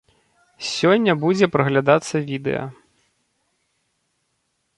Сёння 0.75 1.11
будзе 1.25 1.45
праглядацца 1.55 2.15
відэа. 2.31 2.65